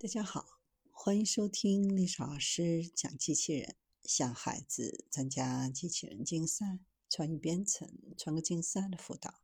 [0.00, 0.60] 大家好，
[0.92, 3.74] 欢迎收听历史老师讲机器人，
[4.04, 6.78] 向孩子参加机器人竞赛、
[7.10, 9.40] 创意编程、创客竞赛的辅导，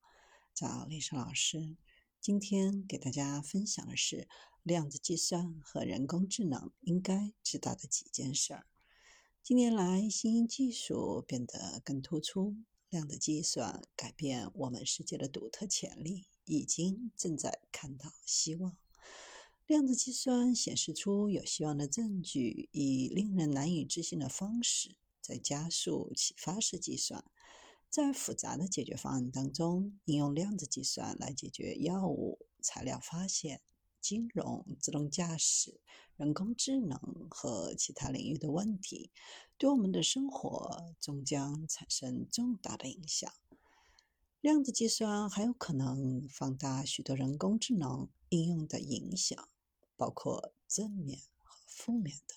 [0.54, 1.76] 找历史老师。
[2.20, 4.28] 今天给大家分享的是
[4.62, 8.64] 量子计算和人工智能应该知道的几件事儿。
[9.42, 12.54] 近年来，新兴技术变得更突出，
[12.90, 18.76] 量子计算改变我们世界的独特潜力，已经正在看到希望。
[19.66, 27.24] 量子计算显示出有希望的证据，以令人难以置信的方式在加速启发式计算。
[27.88, 33.62] 在复杂的解决方案当中，应用量子计算来解决药物、材料发现、
[34.02, 35.80] 金融、自动驾驶、
[36.18, 36.98] 人工智能
[37.30, 39.10] 和其他领域的问题，
[39.56, 43.32] 对我们的生活终将产生重大的影响。
[44.42, 49.48] 量子计算还有可能放大许多人工智能应用的影响。
[49.96, 52.34] 包括正面和负面的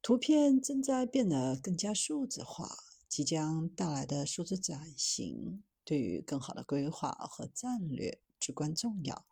[0.00, 2.76] 图片正在变得更加数字化，
[3.08, 9.26] 即将到来的数字转型对于更好的规划和战略至关重要。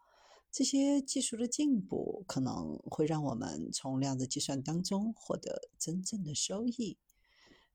[0.50, 6.98] 这些技术的进步可能会让我们从量子计算当中获得真正的收益。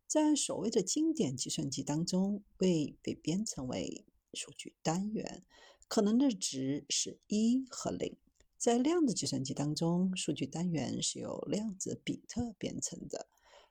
[0.08, 5.46] 在所谓的经典计算机当中，位被编程为数据单元，
[5.88, 8.18] 可能的值是一和零。
[8.60, 13.30] 在量子计算机当中，数据单元是由量子比特编程的。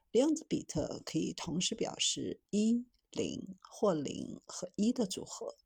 [0.09, 5.57] 量子比特可以同时表示一、零或零和一的组合。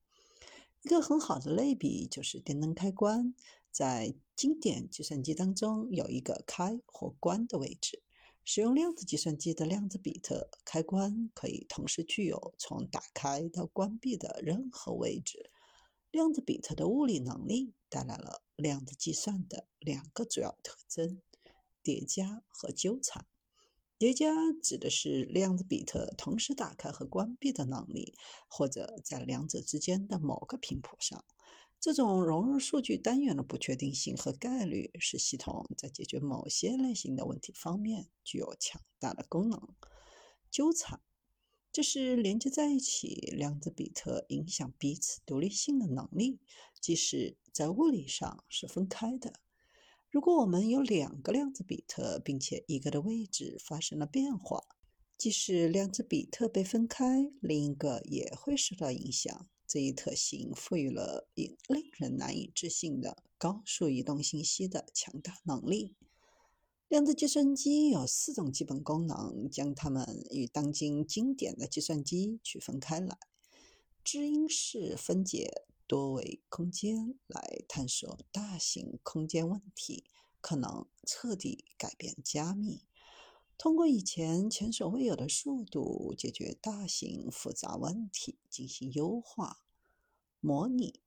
[0.81, 3.33] 一个很好的类比就是电灯开关，
[3.71, 8.03] 在经典计算机当中有一个开或关的位置。
[8.43, 15.49] 使用量子计算机的量子比特，开关可以同时具有从打开到关闭的任何位置。
[16.13, 21.19] 量子比特的物理能力带来了量子计算的两个主要特征：
[21.81, 23.25] 叠加和纠缠。
[23.97, 28.15] 叠加指的是量子比特同时打开和关闭的能力，
[28.47, 31.25] 或者在两者之间的某个频谱上。
[31.79, 39.59] 这种融入数据单元的不确定性和概率，使系统在解决某些类型的问题方面具有强大的功能。
[40.51, 41.01] 纠缠。
[41.73, 46.39] 这是连接在一起量子比特影响彼此独立性的能力，
[46.79, 49.39] 即使在物理上是分开的。
[50.11, 54.63] 如果我们有两个量子比特，并且一个的位置发生了变化，
[55.17, 59.49] 即使量子比特被分开，另一个也会受到影响。
[59.65, 61.57] 这一特性赋予了令
[61.97, 65.95] 人难以置信的高速移动信息的强大能力。
[66.93, 73.17] 量子计算机有四种基本功能，将它们与当今经典的计算机区分开来。
[74.03, 80.03] 知音式分解多维空间来探索大型空间问题，
[80.39, 82.83] 可能彻底改变加密。
[83.57, 89.63] 通过以前前所未有的速度解决大型复杂问题，进行优化
[90.39, 91.01] 模拟。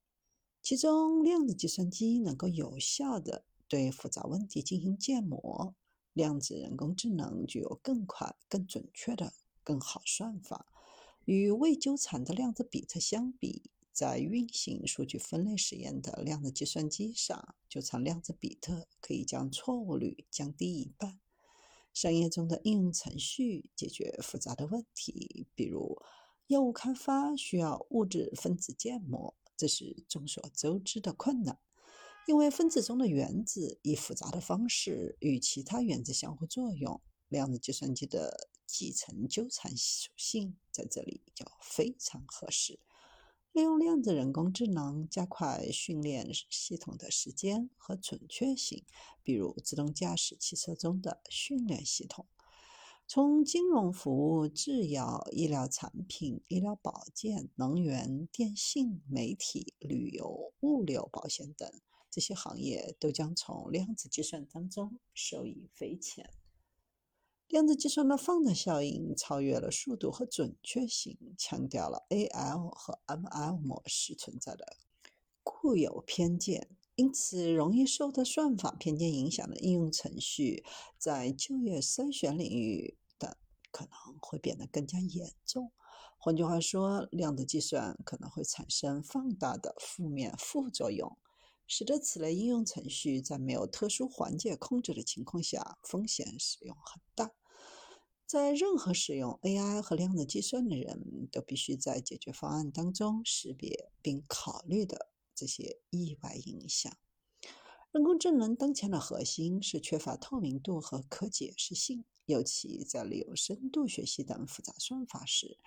[0.61, 3.45] 其中，量子计算机能够有效的。
[3.67, 5.75] 对复杂问题进行建模，
[6.13, 9.33] 量子人工智能具有更快、更准确的、
[9.63, 10.71] 更好算法。
[11.25, 21.19] 与未纠缠的量子比特相比，在运行数据分类实验的量子计算机上，纠缠量子比特可以将错误率降低一半。
[21.93, 26.01] 商业中的应用程序解决复杂的问题，比如
[26.45, 31.59] 药物开发需要物质分子建模，这是众所周知的困难。
[32.27, 36.99] 因为分子中的原子以复杂的方式与其他原子相互作用，
[37.29, 42.81] 量子计算机的继承纠缠属性在这里就非常合适。
[43.53, 48.83] 利用量子人工智能加快训练系统的时间和准确性，
[49.23, 52.27] 比如自动驾驶汽车中的训练系统。
[53.07, 61.71] 从金融服务、制药、医疗产品、医疗保健、能源、电信、媒体、旅游、物流、保险等。
[62.09, 66.29] 这些行业都将从量子计算当中受益匪浅。
[67.47, 74.75] 量子计算的放大效应超越了速度和准确性，强调了 AL 和 ML 模式存在的
[75.43, 80.65] 固有偏见，因此容易受到算法偏见影响的应用程序，
[80.97, 83.37] 在就业筛选领域的
[83.71, 85.71] 可能会变得更加严重。
[86.17, 91.17] 换句话说，量子计算可能会产生放大的负面副作用。
[91.67, 97.31] 使得此类应用程序在没有特殊环节控制的情况下，风险使用很大。
[98.25, 106.91] 在任何使用 AI 和量子计算的人都必须在解决方案当中识别并考虑的这些意外影响。
[107.93, 115.57] 人工智能当前的核心是缺乏透明度和可解释性，尤其在利用深度学习等复杂算法时。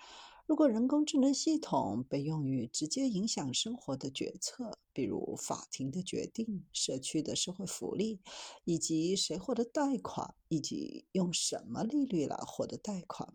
[0.47, 8.19] 如果人工智能系统被用于直接影响生活的决策，比如法庭的决定、社区的社会福利，
[8.65, 13.33] 以及谁获得贷款，以及用什么利率来获得贷款，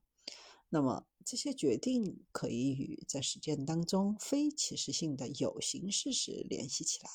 [0.68, 7.10] 那么这些决定可以与在实践当中非歧视性的有形事实联系起来。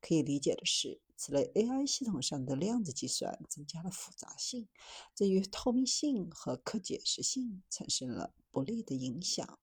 [0.00, 4.68] 可以理解的是，此类 AI 系统上的量子计算增加了复杂性，
[5.14, 8.32] 这与透明性和可解释性产生了。
[8.50, 9.58] 不利的影响。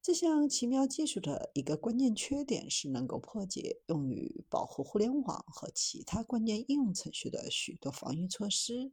[0.00, 8.92] 这项奇妙技术的一个关键缺点是能够破解用于保护互联网和其他关键应用程序的许多防御措施，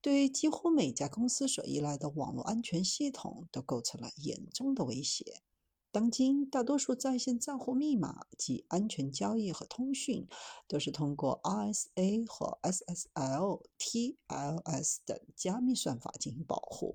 [0.00, 5.42] 对几乎每家公司所依赖的网络安全系统都构成了严重的威胁。
[5.92, 10.28] 当今，大多数在线账户密码及安全交易和通讯
[10.68, 16.94] 都是通过 RSA 和 SSL、TLS 等加密算法进行保护。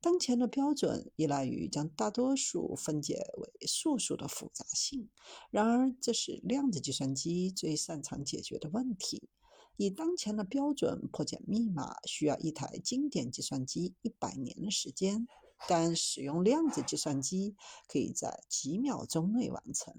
[0.00, 5.10] 当前的标准依赖于将大多数分解为素数的复杂性，
[5.50, 9.28] 然而这是量子计算机最擅长解决的问题。
[9.76, 15.26] 以当前的标准破解密码需要一台经典计算机一百年的时间，
[15.68, 17.56] 但使用量子计算机
[17.88, 19.94] 可以在几秒钟内完成。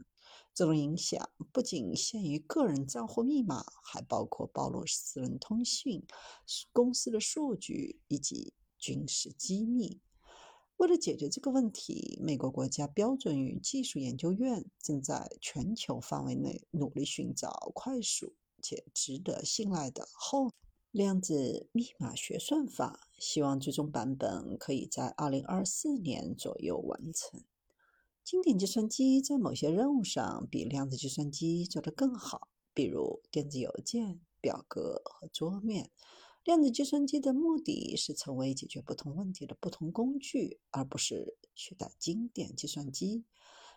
[0.54, 6.06] 这种影响不仅限于个人账户密码，还包括暴露私人通讯、
[6.72, 8.54] 公司的数据以及。
[8.84, 10.02] 军事机密。
[10.78, 20.50] 为了解决这个问题，美国国家标准与技术研究院正在全球范围内努力寻找快速且值得信赖的后
[20.92, 27.42] 量子密码学算法，希望最终版本可以在二零二四年左右完成。
[28.26, 35.92] 经典计算机在某些任务上比量子计算机做得更好，比如电子邮件、表格和桌面。
[36.44, 43.24] 量子计算机的目的是成为解决不同问题的不同工具，而不是取代经典计算机。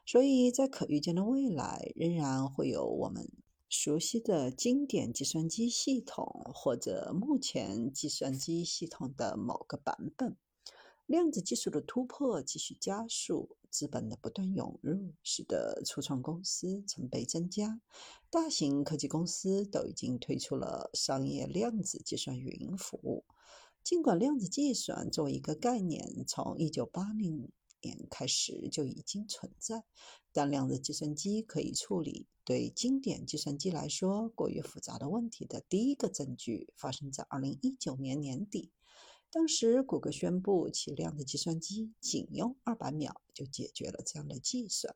[0.05, 3.31] 所以在可预见的未来，仍然会有我们
[3.77, 10.37] 熟悉的经典计算机系统，或者目前计算机系统的某个版本。
[11.07, 17.81] 量子技术的突破继续加速，资本的不断涌入，使得初创公司成倍增加。
[18.31, 23.25] 大型科技公司都已经推出了商业量子计算云服务。
[23.83, 27.49] 尽管量子计算作为一个概念从1980
[27.85, 29.85] 年开始就已经存在，
[30.33, 38.73] 但量子计算机可以处理对经典计算机来说过于复杂的问题的第一个证据发生在2019年年底。
[39.31, 44.95] 当时，谷歌宣布其量子计算机仅用二百秒就解决了这样的计算。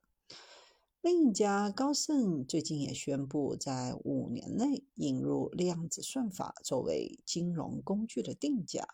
[1.01, 8.87] 另一家高盛最近也宣布，在五年内引入量子算法作为金融工具的定价。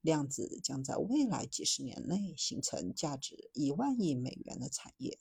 [0.00, 5.18] 量子将在未来几十年内形成价值一万亿美元的产业。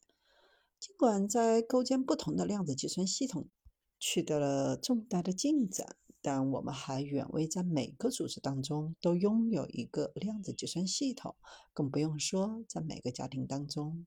[0.79, 3.49] 尽管在构建不同的量子计算系统
[3.99, 5.97] 取得了重大的进展。
[6.21, 11.37] 但我们还远未在每个组织当中都拥有一个量子计算系统，
[11.71, 14.05] 更不用说在每个家庭当中。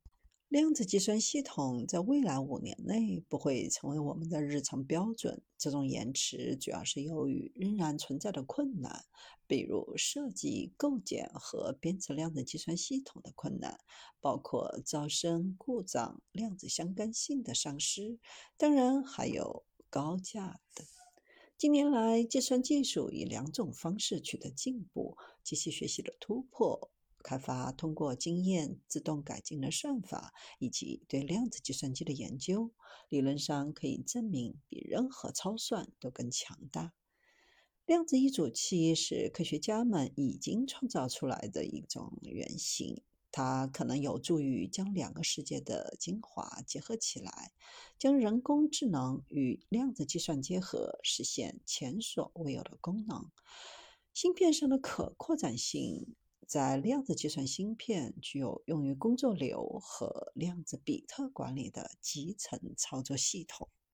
[0.53, 5.41] 量子计算系统在未来五年内不会成为我们的日常标准。
[5.57, 9.07] 这种延迟主要是由于仍然存在的困难，
[9.47, 13.81] 比如设计、构建和编程量子计算系统的困难，
[14.21, 18.19] 包括噪声、故障、量子相干性的丧失，
[18.59, 20.87] 当然还有高价等。
[21.57, 26.91] 近年来，计算技术以两种方式取得进步：机器学习的突破，
[27.23, 32.73] 开发通过经验自动改进的算法，以及对量子计算机的研究，
[33.09, 36.93] 理论上可以证明比任何超算都更强大。
[37.87, 43.03] 量子一组器是科学家们已经创造出来的一种原型。
[43.35, 47.53] 它可能有助于将两个世界的精华结合起来，
[47.99, 53.31] 将人工智能与量子计算结合，实现前所未有的功能。
[54.13, 56.15] 芯片上的可扩展性，
[56.53, 63.71] 在量子计算芯片具有用于工作流和量子比特管理的集成操作系统。